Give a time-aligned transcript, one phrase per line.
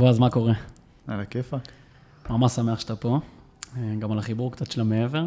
[0.00, 0.52] בועז, מה קורה?
[1.06, 1.72] על הכיפאק.
[2.30, 3.18] ממש שמח שאתה פה,
[3.76, 5.26] אה, גם על החיבור קצת של המעבר.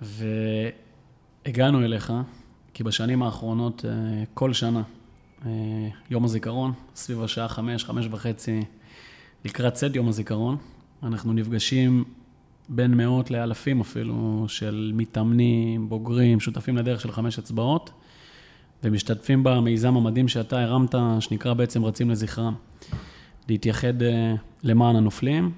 [0.00, 2.12] והגענו אליך,
[2.74, 3.90] כי בשנים האחרונות, אה,
[4.34, 4.82] כל שנה,
[5.46, 5.50] אה,
[6.10, 8.60] יום הזיכרון, סביב השעה חמש, חמש וחצי,
[9.44, 10.56] לקראת צד יום הזיכרון,
[11.02, 12.04] אנחנו נפגשים
[12.68, 17.90] בין מאות לאלפים אפילו, של מתאמנים, בוגרים, שותפים לדרך של חמש אצבעות,
[18.84, 22.54] ומשתתפים במיזם המדהים שאתה הרמת, שנקרא בעצם רצים לזכרם.
[23.48, 25.50] להתייחד אה, למען הנופלים.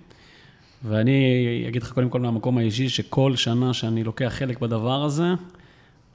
[0.84, 5.26] ואני אגיד לך קודם כל מהמקום האישי, שכל שנה שאני לוקח חלק בדבר הזה,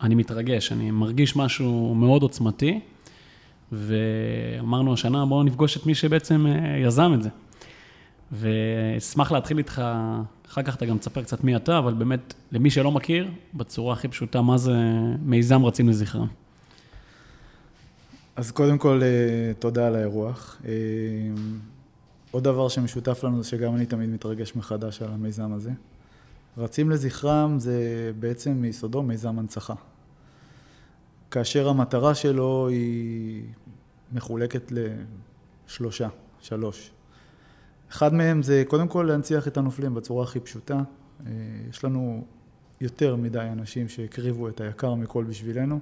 [0.02, 2.80] אני מתרגש, אני מרגיש משהו מאוד עוצמתי,
[3.72, 7.30] ואמרנו השנה, בואו נפגוש את מי שבעצם אה, יזם את זה.
[8.31, 9.81] ואשמח להתחיל איתך,
[10.50, 14.08] אחר כך אתה גם תספר קצת מי אתה, אבל באמת, למי שלא מכיר, בצורה הכי
[14.08, 14.76] פשוטה, מה זה
[15.22, 16.28] מיזם רצים לזכרם.
[18.40, 20.62] אז קודם כל, אה, תודה על האירוח.
[20.66, 20.72] אה,
[22.32, 25.72] עוד דבר שמשותף לנו זה שגם אני תמיד מתרגש מחדש על המיזם הזה.
[26.58, 29.73] רצים לזכרם זה בעצם מיסודו מיזם הנצחה.
[31.32, 33.44] כאשר המטרה שלו היא
[34.12, 34.72] מחולקת
[35.67, 36.08] לשלושה,
[36.42, 36.92] שלוש.
[37.92, 40.82] אחד מהם זה קודם כל להנציח את הנופלים בצורה הכי פשוטה.
[41.26, 41.32] אה,
[41.70, 42.26] יש לנו
[42.82, 45.80] יותר מדי אנשים שהקריבו את היקר מכל בשבילנו.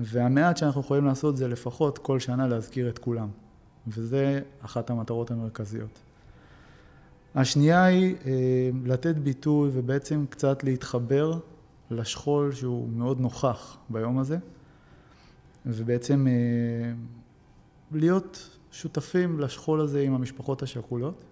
[0.00, 3.28] והמעט שאנחנו יכולים לעשות זה לפחות כל שנה להזכיר את כולם,
[3.88, 5.98] וזה אחת המטרות המרכזיות.
[7.34, 11.38] השנייה היא אה, לתת ביטוי ובעצם קצת להתחבר
[11.90, 14.38] לשכול שהוא מאוד נוכח ביום הזה,
[15.66, 16.92] ובעצם אה,
[17.92, 21.24] להיות שותפים לשכול הזה עם המשפחות השכולות.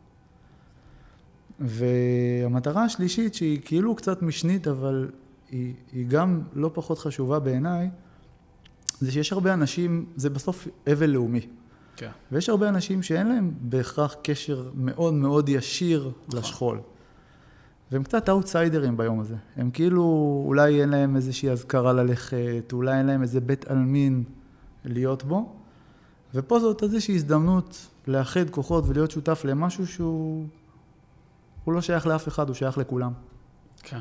[1.61, 5.11] והמטרה השלישית שהיא כאילו קצת משנית אבל
[5.51, 7.91] היא, היא גם לא פחות חשובה בעיניי
[9.05, 11.47] זה שיש הרבה אנשים, זה בסוף אבל לאומי.
[11.97, 12.11] כן.
[12.33, 16.41] ויש הרבה אנשים שאין להם בהכרח קשר מאוד מאוד ישיר נכון.
[16.41, 16.81] לשכול.
[17.93, 19.35] והם קצת אאוטסיידרים ביום הזה.
[19.57, 20.03] הם כאילו,
[20.47, 24.25] אולי אין להם איזושהי אזכרה ללכת, אולי אין להם איזה בית עלמין
[24.85, 25.53] להיות בו.
[26.35, 30.47] ופה זאת איזושהי הזדמנות לאחד כוחות ולהיות שותף למשהו שהוא
[31.65, 33.13] הוא לא שייך לאף אחד, הוא שייך לכולם.
[33.83, 33.99] כן.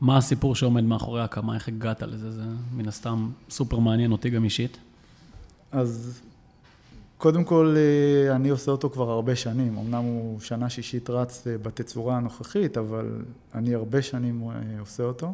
[0.00, 2.32] מה הסיפור שעומד מאחורי ההקמה, איך הגעת לזה?
[2.32, 2.42] זה
[2.76, 4.78] מן הסתם סופר מעניין אותי גם אישית.
[5.72, 6.20] אז
[7.18, 9.78] קודם כל, אה, אני עושה אותו כבר הרבה שנים.
[9.78, 13.22] אמנם הוא שנה שישית רץ אה, בתצורה הנוכחית, אבל
[13.54, 15.32] אני הרבה שנים אה, עושה אותו.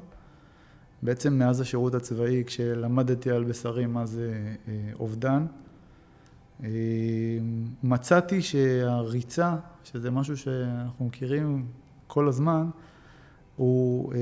[1.03, 4.55] בעצם מאז השירות הצבאי, כשלמדתי על בשרי מה זה
[5.01, 5.47] אובדן,
[7.83, 11.67] מצאתי שהריצה, שזה משהו שאנחנו מכירים
[12.07, 12.67] כל הזמן,
[13.57, 14.19] הוא אה,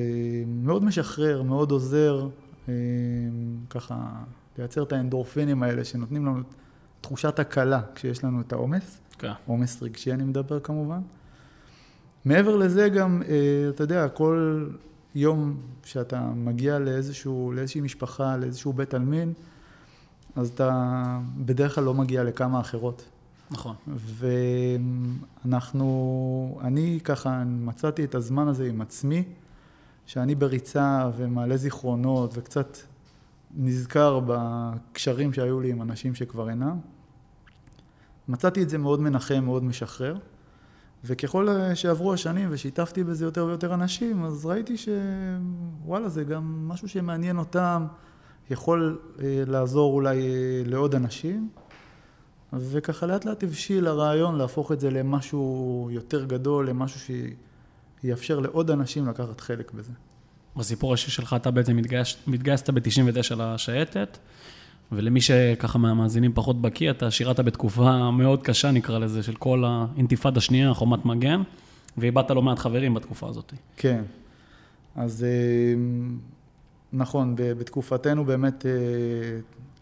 [0.47, 2.28] מאוד משחרר, מאוד עוזר,
[2.69, 2.75] אה,
[3.70, 4.10] ככה,
[4.59, 6.41] לייצר את האנדורפינים האלה שנותנים לנו
[7.00, 8.98] תחושת הקלה כשיש לנו את העומס.
[9.19, 9.32] כן.
[9.47, 11.00] עומס רגשי אני מדבר כמובן.
[12.25, 14.66] מעבר לזה גם, אה, אתה יודע, כל
[15.15, 19.32] יום שאתה מגיע לאיזשהו, לאיזושהי משפחה, לאיזשהו בית עלמין,
[20.37, 23.04] אז אתה בדרך כלל לא מגיע לכמה אחרות.
[23.52, 23.74] נכון.
[25.44, 29.24] ואנחנו, אני ככה מצאתי את הזמן הזה עם עצמי,
[30.06, 32.76] שאני בריצה ומעלה זיכרונות וקצת
[33.56, 36.78] נזכר בקשרים שהיו לי עם אנשים שכבר אינם.
[38.28, 40.16] מצאתי את זה מאוד מנחם, מאוד משחרר.
[41.04, 47.38] וככל שעברו השנים ושיתפתי בזה יותר ויותר אנשים, אז ראיתי שוואלה, זה גם משהו שמעניין
[47.38, 47.86] אותם,
[48.50, 51.48] יכול אה, לעזור אולי אה, לעוד אנשים.
[52.52, 57.14] וככה לאט לאט הבשיל הרעיון להפוך את זה למשהו יותר גדול, למשהו
[58.02, 59.92] שיאפשר לעוד אנשים לקחת חלק בזה.
[60.56, 64.18] בסיפור האישי שלך אתה בעצם מתגייס, מתגייסת ב-99 לשייטת,
[64.92, 70.38] ולמי שככה מהמאזינים פחות בקיא, אתה שירת בתקופה מאוד קשה נקרא לזה, של כל האינתיפאדה
[70.38, 71.43] השנייה, חומת מגן,
[71.98, 73.52] ואיבדת לא מעט חברים בתקופה הזאת.
[73.76, 74.02] כן,
[74.96, 75.75] אז אה,
[76.93, 78.70] נכון, בתקופתנו באמת אה,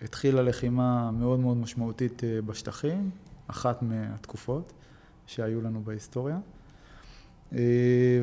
[0.03, 3.11] התחילה לחימה מאוד מאוד משמעותית אה, בשטחים,
[3.47, 4.73] אחת מהתקופות
[5.27, 6.39] שהיו לנו בהיסטוריה.
[7.53, 7.59] אה,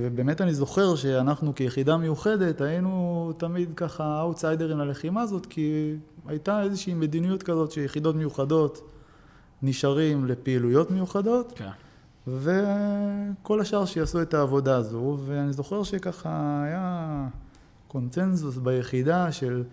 [0.01, 5.95] ובאמת אני זוכר שאנחנו כיחידה מיוחדת היינו תמיד ככה אאוטסיידרים ללחימה הזאת, כי
[6.27, 8.91] הייתה איזושהי מדיניות כזאת שיחידות מיוחדות
[9.61, 11.69] נשארים לפעילויות מיוחדות, כן.
[12.27, 17.27] וכל השאר שיעשו את העבודה הזו, ואני זוכר שככה היה
[17.87, 19.63] קונצנזוס ביחידה של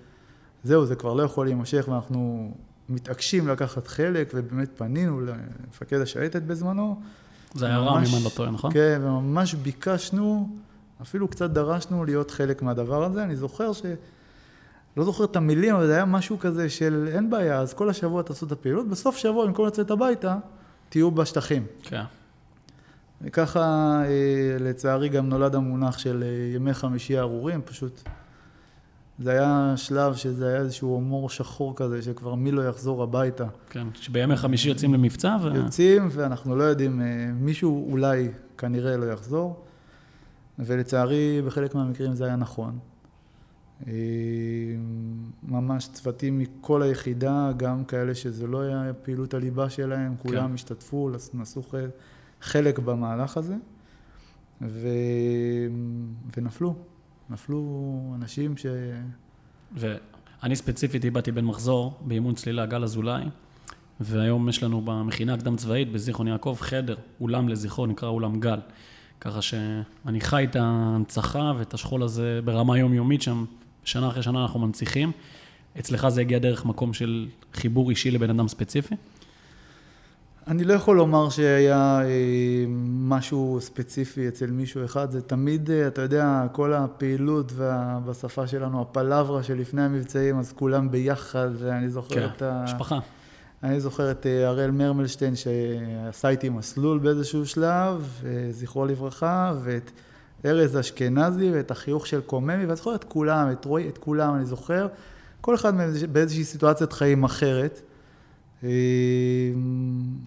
[0.65, 2.53] זהו, זה כבר לא יכול להימשך ואנחנו
[2.89, 7.01] מתעקשים לקחת חלק, ובאמת פנינו למפקד השייטת בזמנו.
[7.55, 8.73] זה היה רם, אם אני לא טועה, נכון?
[8.73, 10.49] כן, וממש ביקשנו,
[11.03, 13.25] אפילו קצת דרשנו להיות חלק מהדבר הזה.
[13.25, 13.83] אני זוכר ש...
[14.97, 18.23] לא זוכר את המילים, אבל זה היה משהו כזה של אין בעיה, אז כל השבוע
[18.23, 20.37] תעשו את הפעילות, בסוף שבוע במקום לצאת הביתה,
[20.89, 21.67] תהיו בשטחים.
[21.83, 22.03] כן.
[23.23, 23.61] וככה
[24.05, 28.03] אה, לצערי גם נולד המונח של אה, ימי חמישי הארורים, פשוט
[29.19, 33.47] זה היה שלב שזה היה איזשהו הומור שחור כזה, שכבר מי לא יחזור הביתה.
[33.71, 35.57] כן, שבימי חמישי יוצאים למבצע ו...
[35.57, 38.29] יוצאים ואנחנו לא יודעים, אה, מישהו אולי
[38.59, 39.65] כנראה לא יחזור,
[40.59, 42.79] ולצערי בחלק מהמקרים זה היה נכון.
[43.87, 43.93] אה,
[45.49, 50.55] ממש צוותים מכל היחידה, גם כאלה שזה לא היה פעילות הליבה שלהם, כולם כן.
[50.55, 51.75] השתתפו, נשאו ח-
[52.41, 53.55] חלק במהלך הזה,
[54.63, 54.89] ו...
[56.37, 56.75] ונפלו.
[57.31, 58.67] נפלו אנשים ש...
[59.77, 63.25] ואני ספציפית איבדתי בן מחזור באימון צלילה גל אזולאי,
[64.01, 68.59] והיום יש לנו במכינה הקדם צבאית בזיכרון יעקב חדר, אולם לזכרו, נקרא אולם גל.
[69.21, 73.45] ככה שאני חי את ההנצחה ואת השכול הזה ברמה יומיומית שם,
[73.85, 75.13] שנה אחרי שנה אנחנו מנציחים.
[75.79, 78.95] אצלך זה הגיע דרך מקום של חיבור אישי לבן אדם ספציפי?
[80.47, 82.65] אני לא יכול לומר שהיה אה,
[83.17, 88.83] משהו ספציפי אצל מישהו אחד, זה תמיד, אה, אתה יודע, כל הפעילות וה, בשפה שלנו,
[88.83, 92.63] הפלברה שלפני המבצעים, אז כולם ביחד, ואני זוכר כן, את ה...
[92.65, 92.99] משפחה.
[93.63, 99.91] אני זוכר את אה, הראל מרמלשטיין שעשה איתי מסלול באיזשהו שלב, אה, זכרו לברכה, ואת
[100.45, 104.45] ארז אשכנזי ואת החיוך של קוממי, ואני זוכר את כולם, את רועי, את כולם, אני
[104.45, 104.87] זוכר,
[105.41, 107.81] כל אחד מהם באיזושהי סיטואציית חיים אחרת,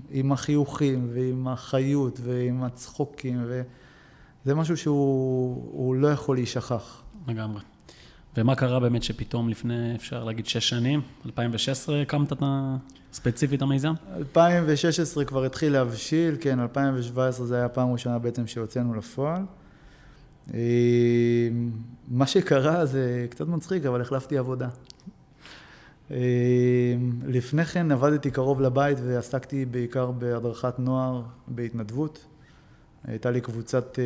[0.09, 7.01] עם החיוכים ועם החיות ועם הצחוקים, וזה משהו שהוא הוא לא יכול להישכח.
[7.27, 7.61] לגמרי.
[8.37, 12.77] ומה קרה באמת שפתאום לפני, אפשר להגיד, שש שנים, 2016, הקמת את ה...
[13.13, 13.93] ספציפית המיזם?
[14.17, 19.41] 2016 כבר התחיל להבשיל, כן, 2017 זה היה הפעם הראשונה בעצם שהוצאנו לפועל.
[20.53, 20.59] אה,
[22.07, 24.69] מה שקרה זה קצת מצחיק, אבל החלפתי עבודה.
[26.11, 26.17] אה,
[27.25, 32.25] לפני כן עבדתי קרוב לבית ועסקתי בעיקר בהדרכת נוער בהתנדבות.
[33.03, 34.05] הייתה לי קבוצת אה,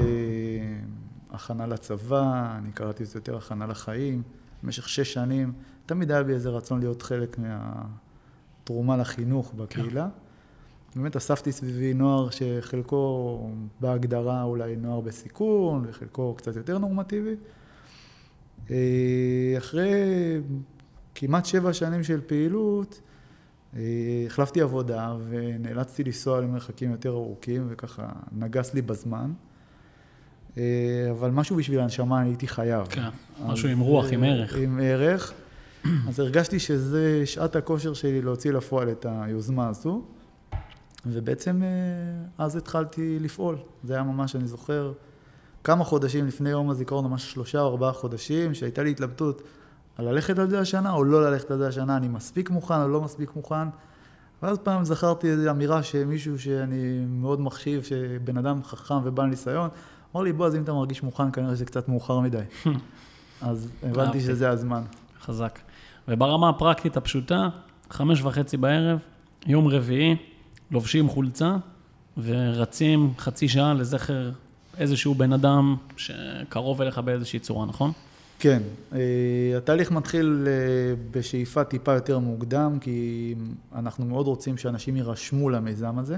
[1.32, 4.22] הכנה לצבא, אני קראתי לזה יותר הכנה לחיים,
[4.64, 5.54] במשך שש שנים.
[5.86, 10.08] תמיד היה בי איזה רצון להיות חלק מהתרומה לחינוך בקהילה.
[10.96, 13.50] באמת אספתי סביבי נוער שחלקו
[13.80, 17.36] בהגדרה אולי נוער בסיכון וחלקו קצת יותר נורמטיבי.
[18.72, 19.92] אה, אחרי
[21.22, 23.02] כמעט שבע שנים של פעילות,
[23.76, 23.82] אה,
[24.26, 29.32] החלפתי עבודה ונאלצתי לנסוע למרחקים יותר ארוכים וככה נגס לי בזמן.
[30.58, 30.64] אה,
[31.12, 32.88] אבל משהו בשביל הנשמה הייתי חייב.
[32.90, 33.10] כן,
[33.46, 34.56] משהו עם רוח, עם ערך.
[34.56, 35.34] עם ערך.
[36.08, 40.02] אז הרגשתי שזה שעת הכושר שלי להוציא לפועל את היוזמה הזו.
[41.06, 41.62] ובעצם
[42.38, 43.58] אז התחלתי לפעול.
[43.84, 44.94] זה היה ממש, אני זוכר,
[45.64, 49.42] כמה חודשים לפני יום הזיכרון, ממש שלושה או ארבעה חודשים, שהייתה לי התלבטות
[50.02, 53.02] ללכת על זה השנה או לא ללכת על זה השנה, אני מספיק מוכן או לא
[53.02, 53.68] מספיק מוכן.
[54.44, 59.70] ואז פעם זכרתי איזו אמירה שמישהו שאני מאוד מחשיב, שבן אדם חכם ובעל ניסיון,
[60.16, 62.42] אמר לי, בועז, אם אתה מרגיש מוכן, כנראה שזה קצת מאוחר מדי.
[63.42, 64.82] אז הבנתי שזה הזמן.
[65.22, 65.60] חזק.
[66.08, 67.50] וברמה הפרקטית הפשוטה,
[67.90, 69.00] חמש וחצי בערב,
[69.46, 70.16] יום רביעי,
[70.72, 71.56] לובשים חולצה
[72.18, 74.32] ורצים חצי שעה לזכר
[74.78, 77.92] איזשהו בן אדם שקרוב אליך באיזושהי צורה, נכון?
[78.42, 78.62] כן.
[79.58, 80.48] התהליך מתחיל
[81.12, 83.36] בשאיפה טיפה יותר מוקדם, כי
[83.76, 86.18] אנחנו מאוד רוצים שאנשים יירשמו למיזם הזה.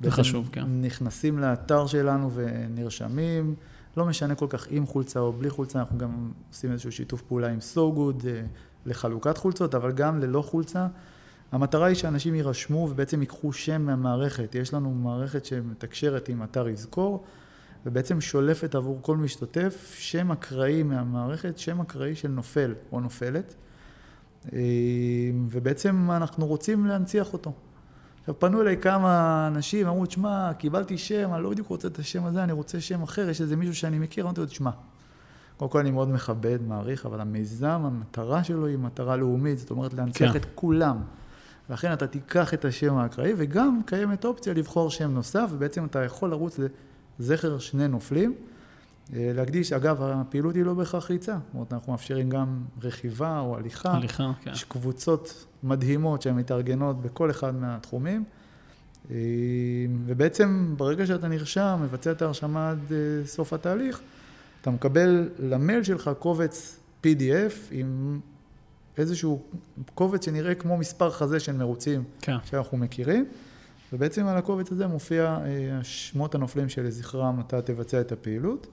[0.00, 0.64] זה חשוב, כן.
[0.82, 3.54] נכנסים לאתר שלנו ונרשמים,
[3.96, 7.48] לא משנה כל כך עם חולצה או בלי חולצה, אנחנו גם עושים איזשהו שיתוף פעולה
[7.48, 8.26] עם So Good
[8.86, 10.86] לחלוקת חולצות, אבל גם ללא חולצה.
[11.52, 14.54] המטרה היא שאנשים יירשמו ובעצם ייקחו שם מהמערכת.
[14.54, 17.24] יש לנו מערכת שמתקשרת עם אתר יזכור,
[17.86, 23.54] ובעצם שולפת עבור כל משתתף שם אקראי מהמערכת, שם אקראי של נופל או נופלת,
[25.48, 27.52] ובעצם אנחנו רוצים להנציח אותו.
[28.20, 32.24] עכשיו פנו אליי כמה אנשים, אמרו, תשמע, קיבלתי שם, אני לא בדיוק רוצה את השם
[32.24, 34.70] הזה, אני רוצה שם אחר, יש איזה מישהו שאני מכיר, אמרתי לו, תשמע,
[35.56, 39.94] קודם כל אני מאוד מכבד, מעריך, אבל המיזם, המטרה שלו היא מטרה לאומית, זאת אומרת
[39.94, 40.38] להנציח כן.
[40.38, 40.96] את כולם.
[41.70, 46.30] לכן אתה תיקח את השם האקראי, וגם קיימת אופציה לבחור שם נוסף, ובעצם אתה יכול
[46.30, 46.58] לרוץ
[47.20, 48.34] לזכר שני נופלים.
[49.12, 53.92] להקדיש, אגב, הפעילות היא לא בהכרח ריצה, זאת אומרת, אנחנו מאפשרים גם רכיבה או הליכה.
[53.92, 54.50] הליכה, כן.
[54.50, 58.24] יש קבוצות מדהימות שהן מתארגנות בכל אחד מהתחומים.
[60.06, 62.92] ובעצם ברגע שאתה נרשם, מבצע את ההרשמה עד
[63.24, 64.00] סוף התהליך,
[64.60, 68.20] אתה מקבל למייל שלך קובץ PDF עם
[68.98, 69.42] איזשהו
[69.94, 72.36] קובץ שנראה כמו מספר חזה של מרוצים כן.
[72.44, 73.26] שאנחנו מכירים,
[73.92, 75.38] ובעצם על הקובץ הזה מופיע
[75.82, 78.66] שמות הנופלים שלזכרם אתה תבצע את הפעילות.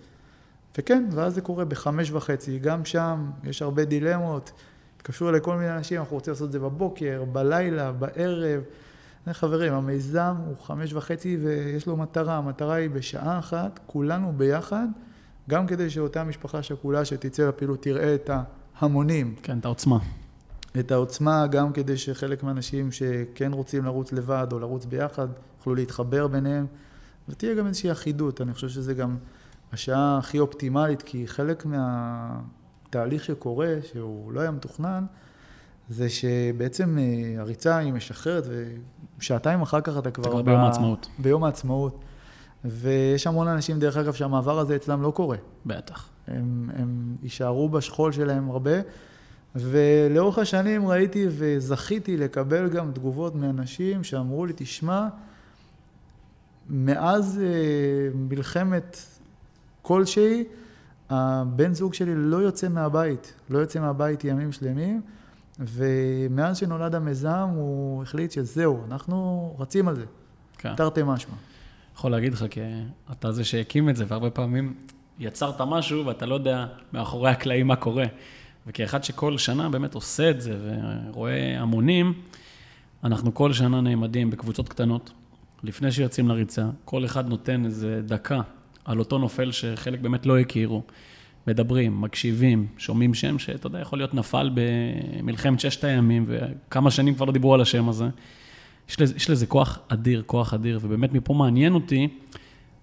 [0.78, 4.52] וכן, ואז זה קורה בחמש וחצי, גם שם יש הרבה דילמות,
[4.98, 8.62] התקשרו אליי כל מיני אנשים, אנחנו רוצים לעשות את זה בבוקר, בלילה, בערב,
[9.32, 14.88] חברים, המיזם הוא חמש וחצי ויש לו מטרה, המטרה היא בשעה אחת, כולנו ביחד,
[15.50, 18.30] גם כדי שאותה משפחה שכולה שתצא לפעילות תראה את
[18.80, 19.36] ההמונים.
[19.44, 20.00] כן, את העוצמה.
[20.80, 25.28] את העוצמה, גם כדי שחלק מהאנשים שכן רוצים לרוץ לבד או לרוץ ביחד,
[25.58, 26.66] יוכלו להתחבר ביניהם,
[27.30, 28.42] ותהיה גם איזושהי אחידות.
[28.42, 29.18] אני חושב שזה גם
[29.74, 35.06] השעה הכי אופטימלית, כי חלק מהתהליך שקורה, שהוא לא היה מתוכנן,
[35.90, 38.44] זה שבעצם אה, הריצה היא משחררת,
[39.20, 40.32] ושעתיים אחר כך אתה כבר...
[40.32, 41.08] כבר ביום העצמאות.
[41.20, 42.00] ביום העצמאות.
[42.66, 45.38] ויש המון אנשים, דרך אגב, שהמעבר הזה אצלם לא קורה.
[45.66, 46.10] בטח.
[46.28, 48.72] הם, הם יישארו בשכול שלהם הרבה,
[49.56, 55.08] ולאורך השנים ראיתי וזכיתי לקבל גם תגובות מאנשים שאמרו לי, תשמע,
[56.70, 58.98] מאז אה, מלחמת
[59.82, 60.44] כלשהי,
[61.10, 65.02] הבן זוג שלי לא יוצא מהבית, לא יוצא מהבית ימים שלמים,
[65.60, 70.06] ומאז שנולד המיזם הוא החליט שזהו, אנחנו רצים על זה,
[70.58, 70.76] כן.
[70.76, 71.36] תרתי משמע.
[71.96, 72.62] יכול להגיד לך, כי
[73.12, 74.74] אתה זה שהקים את זה, והרבה פעמים
[75.20, 78.06] יצרת משהו ואתה לא יודע מאחורי הקלעים מה קורה.
[78.68, 80.58] וכאחד שכל שנה באמת עושה את זה
[81.10, 82.14] ורואה המונים,
[83.04, 85.12] אנחנו כל שנה נעמדים בקבוצות קטנות,
[85.64, 88.42] לפני שיוצאים לריצה, כל אחד נותן איזה דקה
[88.86, 90.84] על אותו נופל שחלק באמת לא הכירו.
[91.48, 97.26] מדברים, מקשיבים, שומעים שם שאתה יודע, יכול להיות נפל במלחמת ששת הימים, וכמה שנים כבר
[97.26, 98.06] לא דיברו על השם הזה.
[98.90, 102.08] יש לזה, יש לזה כוח אדיר, כוח אדיר, ובאמת מפה מעניין אותי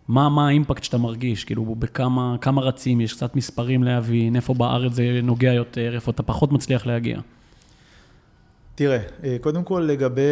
[0.09, 4.93] מה, מה האימפקט שאתה מרגיש, כאילו בכמה כמה רצים, יש קצת מספרים להבין, איפה בארץ
[4.93, 7.21] זה נוגע יותר, איפה אתה פחות מצליח להגיע.
[8.75, 10.23] תראה, אה, קודם כל לגבי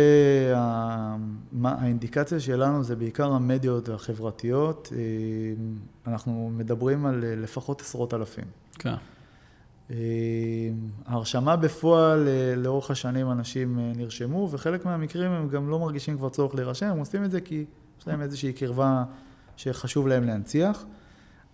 [1.64, 8.44] האינדיקציה שלנו זה בעיקר המדיות החברתיות, אה, אנחנו מדברים על אה, לפחות עשרות אלפים.
[8.78, 8.94] כן.
[11.06, 16.86] ההרשמה בפועל, לאורך השנים אנשים נרשמו, וחלק מהמקרים הם גם לא מרגישים כבר צורך להירשם,
[16.86, 17.64] הם עושים את זה כי
[18.00, 19.04] יש להם איזושהי קרבה
[19.60, 20.84] שחשוב להם להנציח.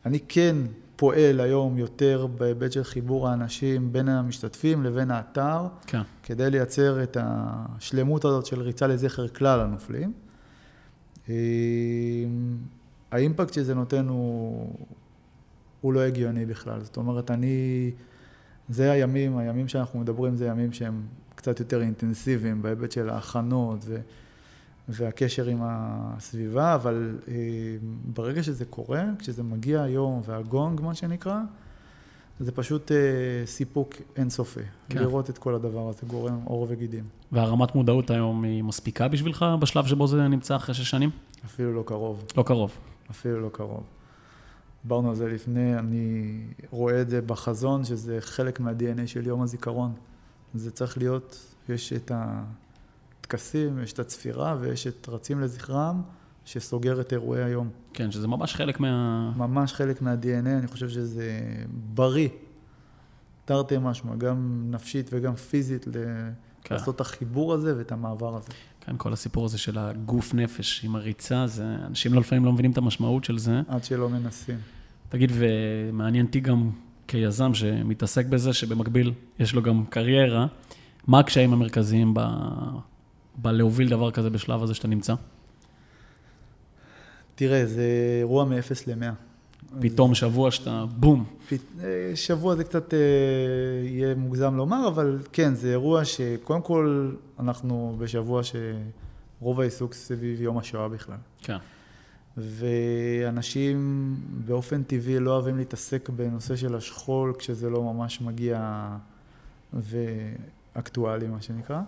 [0.06, 0.56] אני כן
[0.96, 6.02] פועל היום יותר בהיבט של חיבור האנשים בין המשתתפים לבין האתר, כן.
[6.22, 10.12] כדי לייצר את השלמות הזאת של ריצה לזכר כלל הנופלים.
[11.28, 11.34] אה,
[13.10, 14.74] האימפקט שזה נותן הוא,
[15.80, 16.80] הוא לא הגיוני בכלל.
[16.84, 17.90] זאת אומרת, אני,
[18.68, 21.02] זה הימים, הימים שאנחנו מדברים זה ימים שהם
[21.34, 24.00] קצת יותר אינטנסיביים בהיבט של ההכנות ו...
[24.88, 27.34] והקשר עם הסביבה, אבל אה,
[28.04, 31.40] ברגע שזה קורה, כשזה מגיע היום והגונג, מה שנקרא,
[32.40, 32.96] זה פשוט אה,
[33.46, 34.60] סיפוק אינסופי.
[34.88, 34.98] כן.
[34.98, 37.04] לראות את כל הדבר הזה, גורם עור וגידים.
[37.32, 41.10] והרמת מודעות היום היא מספיקה בשבילך בשלב שבו זה נמצא אחרי שש שנים?
[41.44, 42.24] אפילו לא קרוב.
[42.36, 42.72] לא קרוב.
[43.10, 43.82] אפילו לא קרוב.
[44.82, 46.38] דיברנו על זה לפני, אני
[46.70, 49.92] רואה את זה בחזון, שזה חלק מה-DNA של יום הזיכרון.
[50.54, 52.44] זה צריך להיות, יש את ה...
[53.28, 56.02] טקסים, יש את הצפירה ויש את רצים לזכרם,
[56.44, 57.68] שסוגר את אירועי היום.
[57.92, 59.32] כן, שזה ממש חלק מה...
[59.36, 61.40] ממש חלק מה-DNA, אני חושב שזה
[61.94, 62.28] בריא,
[63.44, 65.86] תרתי משמע, גם נפשית וגם פיזית,
[66.62, 66.74] כן.
[66.74, 68.48] לעשות את החיבור הזה ואת המעבר הזה.
[68.80, 72.70] כן, כל הסיפור הזה של הגוף נפש עם הריצה, זה, אנשים לא לפעמים לא מבינים
[72.70, 73.60] את המשמעות של זה.
[73.68, 74.58] עד שלא מנסים.
[75.08, 76.70] תגיד, ומעניין אותי גם
[77.08, 80.46] כיזם שמתעסק בזה, שבמקביל יש לו גם קריירה,
[81.06, 82.20] מה הקשיים המרכזיים ב...
[83.38, 85.14] בלהוביל דבר כזה בשלב הזה שאתה נמצא?
[87.34, 87.84] תראה, זה
[88.20, 88.54] אירוע מ-0
[88.86, 89.26] ל-100.
[89.80, 90.14] פתאום זה...
[90.14, 91.24] שבוע שאתה בום.
[91.48, 91.60] פת...
[91.84, 92.98] אה, שבוע זה קצת אה,
[93.84, 100.58] יהיה מוגזם לומר, אבל כן, זה אירוע שקודם כל אנחנו בשבוע שרוב העיסוק סביב יום
[100.58, 101.16] השואה בכלל.
[101.42, 101.56] כן.
[102.36, 104.14] ואנשים
[104.46, 108.88] באופן טבעי לא אוהבים להתעסק בנושא של השכול כשזה לא ממש מגיע
[109.72, 111.80] ואקטואלי, מה שנקרא.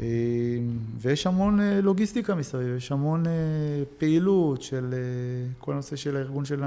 [0.00, 0.04] אמ,
[1.00, 3.32] ויש המון אה, לוגיסטיקה מסביב, יש המון אה,
[3.98, 6.62] פעילות של אה, כל הנושא של הארגון של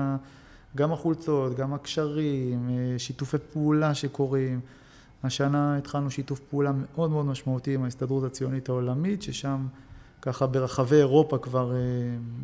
[0.75, 4.59] גם החולצות, גם הקשרים, שיתופי פעולה שקורים.
[5.23, 9.67] השנה התחלנו שיתוף פעולה מאוד מאוד משמעותי עם ההסתדרות הציונית העולמית, ששם
[10.21, 11.73] ככה ברחבי אירופה כבר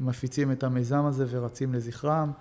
[0.02, 2.32] מפיצים את המיזם הזה ורצים לזכרם.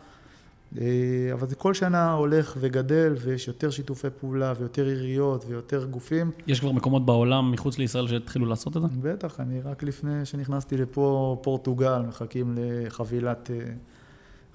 [0.79, 6.31] אה, אבל זה כל שנה הולך וגדל, ויש יותר שיתופי פעולה, ויותר עיריות, ויותר גופים.
[6.47, 8.89] יש כבר מקומות בעולם מחוץ לישראל שהתחילו לעשות את זה?
[9.03, 13.73] בטח, אני רק לפני שנכנסתי לפה, פורטוגל, מחכים לחבילת אה,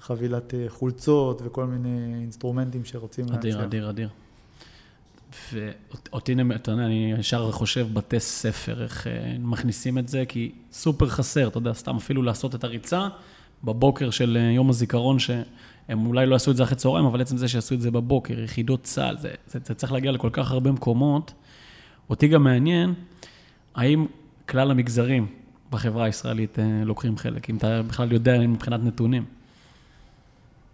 [0.00, 3.38] חבילת אה, חולצות וכל מיני אינסטרומנטים שרוצים להציע.
[3.38, 4.08] אדיר, אדיר, אדיר.
[5.52, 9.06] ואותי, אתה יודע, אני ישר חושב בתי ספר, איך
[9.38, 13.08] מכניסים את זה, כי סופר חסר, אתה יודע, סתם אפילו לעשות את הריצה
[13.66, 15.30] בבוקר של יום הזיכרון, ש...
[15.88, 18.40] הם אולי לא עשו את זה אחרי צהריים, אבל עצם זה שעשו את זה בבוקר,
[18.40, 21.32] יחידות צה"ל, זה, זה, זה צריך להגיע לכל כך הרבה מקומות.
[22.10, 22.94] אותי גם מעניין,
[23.74, 24.06] האם
[24.48, 25.26] כלל המגזרים
[25.70, 29.24] בחברה הישראלית אה, לוקחים חלק, אם אתה בכלל יודע מבחינת נתונים.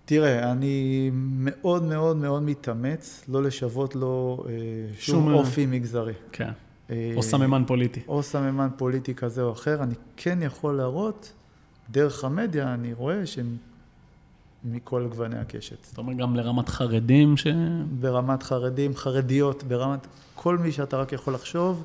[0.05, 4.53] תראה, אני מאוד מאוד מאוד מתאמץ לא לשוות לו אה,
[4.99, 6.13] שום שום- אופי מגזרי.
[6.33, 6.51] כן.
[6.91, 8.01] אה, או סממן פוליטי.
[8.09, 9.83] או סממן פוליטי כזה או אחר.
[9.83, 11.33] אני כן יכול להראות,
[11.91, 13.57] דרך המדיה אני רואה שהם
[14.65, 15.85] מכל גווני הקשת.
[15.85, 17.47] זאת אומרת, גם לרמת חרדים ש...
[18.01, 21.85] ברמת חרדים, חרדיות, ברמת כל מי שאתה רק יכול לחשוב,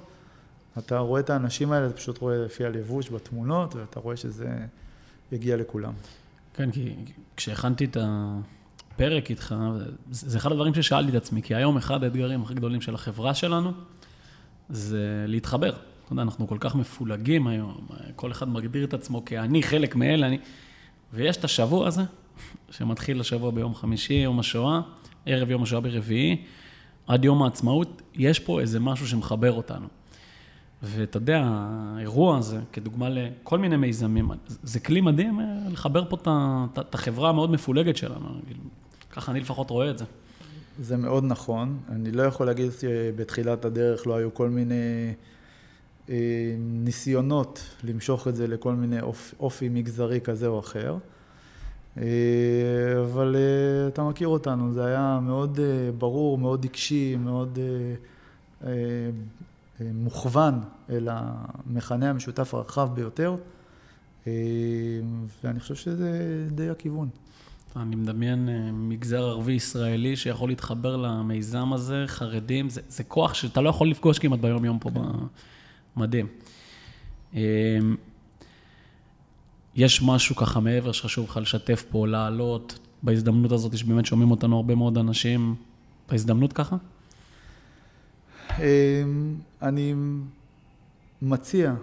[0.78, 4.58] אתה רואה את האנשים האלה, אתה פשוט רואה לפי הלבוש בתמונות, ואתה רואה שזה
[5.32, 5.94] יגיע לכולם.
[6.54, 6.96] כן, כי
[7.38, 9.56] כשהכנתי את הפרק איתך,
[10.12, 13.72] זה אחד הדברים ששאלתי את עצמי, כי היום אחד האתגרים הכי גדולים של החברה שלנו,
[14.70, 15.74] זה להתחבר.
[16.08, 17.78] אתה יודע, אנחנו כל כך מפולגים היום,
[18.16, 20.38] כל אחד מגדיר את עצמו כאני חלק מאלה, אני...
[21.14, 22.02] ויש את השבוע הזה,
[22.72, 24.82] שמתחיל השבוע ביום חמישי, יום השואה,
[25.26, 26.44] ערב יום השואה ברביעי,
[27.08, 29.88] עד יום העצמאות, יש פה איזה משהו שמחבר אותנו.
[30.84, 34.30] ואתה יודע, האירוע הזה, כדוגמה לכל מיני מיזמים,
[34.64, 36.18] זה כלי מדהים אה, לחבר פה
[36.80, 38.30] את החברה המאוד מפולגת שלנו.
[39.12, 40.06] ככה אני לפחות רואה את זה.
[40.80, 41.78] זה מאוד נכון.
[41.90, 45.14] אני לא יכול להגיד שבתחילת הדרך לא היו כל מיני אה,
[46.60, 50.98] ניסיונות למשוך את זה לכל מיני אופ, אופי מגזרי כזה או אחר.
[51.98, 52.04] אה,
[53.02, 57.96] אבל אה, אתה מכיר אותנו, זה היה מאוד אה, ברור, מאוד עיקשי, מאוד אה,
[58.68, 58.74] אה,
[59.82, 60.60] אה, מוכוון
[60.90, 63.36] אל המכנה המשותף הרחב ביותר,
[64.28, 64.32] אה,
[65.44, 67.10] ואני חושב שזה די הכיוון.
[67.76, 73.62] אני מדמיין אה, מגזר ערבי ישראלי שיכול להתחבר למיזם הזה, חרדים, זה, זה כוח שאתה
[73.62, 74.90] לא יכול לפגוש כמעט ביום-יום פה,
[75.98, 76.28] מדהים.
[77.36, 77.80] אה,
[79.76, 84.76] יש משהו ככה מעבר שחשוב לך לשתף פה, לעלות, בהזדמנות הזאת שבאמת שומעים אותנו הרבה
[84.76, 85.56] מאוד אנשים,
[86.10, 86.76] בהזדמנות ככה?
[88.60, 89.94] אמ, אני
[91.22, 91.74] מציע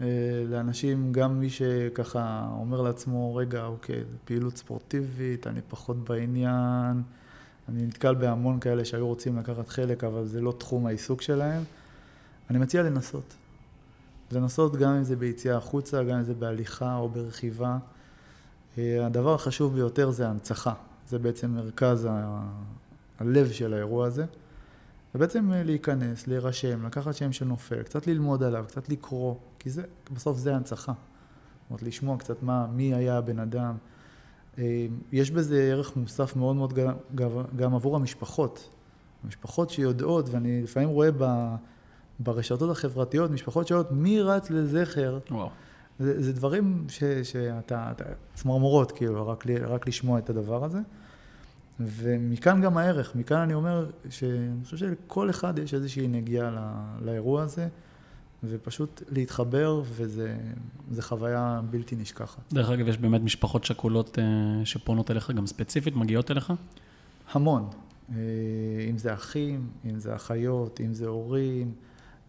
[0.00, 0.06] אה,
[0.48, 7.02] לאנשים, גם מי שככה אומר לעצמו, רגע, אוקיי, זו פעילות ספורטיבית, אני פחות בעניין,
[7.68, 11.62] אני נתקל בהמון כאלה שהיו רוצים לקחת חלק, אבל זה לא תחום העיסוק שלהם.
[12.50, 13.34] אני מציע לנסות.
[14.32, 17.78] לנסות גם אם זה ביציאה החוצה, גם אם זה בהליכה או ברכיבה.
[18.78, 20.74] אה, הדבר החשוב ביותר זה ההנצחה.
[21.08, 22.42] זה בעצם מרכז ה-
[23.18, 24.24] הלב של האירוע הזה.
[25.14, 29.82] ובעצם אה, להיכנס, להירשם, לקחת שם של נופל, קצת ללמוד עליו, קצת לקרוא, כי זה,
[30.12, 30.92] בסוף זה הנצחה.
[30.92, 33.76] זאת אומרת, לשמוע קצת מה, מי היה הבן אדם.
[34.58, 36.92] אה, יש בזה ערך מוסף מאוד מאוד גם,
[37.56, 38.68] גם, עבור המשפחות.
[39.24, 41.10] המשפחות שיודעות, ואני לפעמים רואה
[42.20, 45.18] ברשתות החברתיות, משפחות שואלות, מי רץ לזכר?
[45.30, 45.48] וואו.
[45.98, 48.04] זה, זה דברים ש, שאתה, אתה,
[48.34, 50.78] צמרמורות, כאילו, רק, רק לשמוע את הדבר הזה.
[51.80, 57.42] ומכאן גם הערך, מכאן אני אומר שאני חושב שלכל אחד יש איזושהי נגיעה ל- לאירוע
[57.42, 57.68] הזה,
[58.44, 60.36] ופשוט להתחבר, וזה
[61.00, 62.52] חוויה בלתי נשכחת.
[62.52, 64.24] דרך אגב, יש באמת משפחות שכולות אה,
[64.64, 66.52] שפונות אליך גם ספציפית, מגיעות אליך?
[67.32, 67.68] המון,
[68.10, 68.14] אה,
[68.90, 71.72] אם זה אחים, אם זה אחיות, אם זה הורים.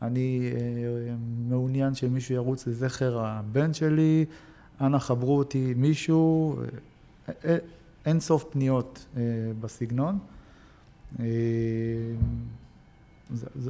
[0.02, 1.16] אני אה,
[1.50, 4.26] מעוניין שמישהו ירוץ לזכר הבן שלי,
[4.82, 6.56] אנא חברו אותי מישהו,
[7.46, 7.58] אה,
[8.06, 9.22] אין סוף פניות אה,
[9.60, 10.20] בסגנון.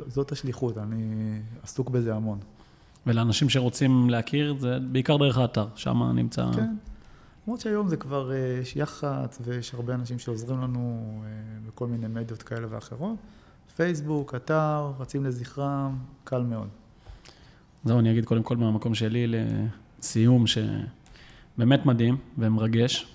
[0.08, 1.04] זאת השליחות, אני
[1.64, 2.40] עסוק בזה המון.
[3.08, 6.46] ולאנשים שרוצים להכיר, זה בעיקר דרך האתר, שם נמצא...
[6.56, 6.74] כן.
[7.48, 11.04] למרות שהיום זה כבר, יש יח"צ ויש הרבה אנשים שעוזרים לנו
[11.68, 13.16] בכל מיני מדיות כאלה ואחרות.
[13.76, 16.68] פייסבוק, אתר, רצים לזכרם, קל מאוד.
[17.84, 23.08] זהו, אני אגיד קודם כל מהמקום שלי לסיום, שבאמת מדהים ומרגש.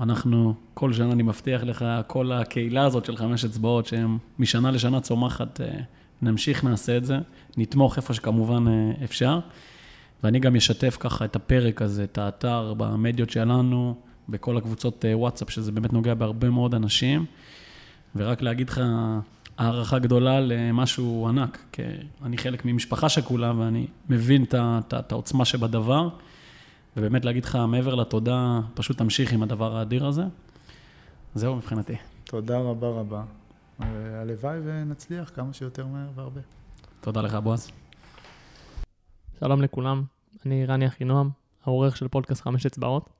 [0.00, 5.00] אנחנו, כל שנה אני מבטיח לך, כל הקהילה הזאת של חמש אצבעות, שהם משנה לשנה
[5.00, 5.80] צומחת, אה,
[6.22, 7.18] נמשיך, נעשה את זה,
[7.56, 9.40] נתמוך איפה שכמובן אה, אפשר.
[10.24, 13.94] ואני גם אשתף ככה את הפרק הזה, את האתר, במדיות שלנו,
[14.28, 17.24] בכל הקבוצות אה, וואטסאפ, שזה באמת נוגע בהרבה מאוד אנשים.
[18.16, 18.80] ורק להגיד לך,
[19.62, 21.82] הערכה גדולה למשהו ענק, כי
[22.22, 24.44] אני חלק ממשפחה שכולה ואני מבין
[24.88, 26.08] את העוצמה שבדבר,
[26.96, 30.22] ובאמת להגיד לך, מעבר לתודה, פשוט תמשיך עם הדבר האדיר הזה.
[31.34, 31.96] זהו מבחינתי.
[32.24, 33.22] תודה רבה רבה.
[33.78, 36.40] הלוואי ונצליח כמה שיותר מהר והרבה.
[37.00, 37.70] תודה לך, בועז.
[39.40, 40.02] שלום לכולם,
[40.46, 41.30] אני רני אחינועם,
[41.64, 43.10] העורך של פודקאסט חמש אצבעות.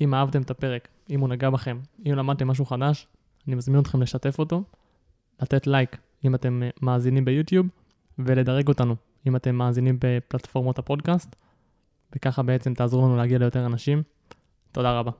[0.00, 3.06] אם אהבתם את הפרק, אם הוא נגע בכם, אם למדתם משהו חדש,
[3.48, 4.62] אני מזמין אתכם לשתף אותו,
[5.42, 7.66] לתת לייק אם אתם אה, מאזינים ביוטיוב,
[8.18, 11.36] ולדרג אותנו אם אתם מאזינים בפלטפורמות הפודקאסט,
[12.16, 14.02] וככה בעצם תעזרו לנו להגיע ליותר אנשים.
[14.72, 15.10] תודה רבה.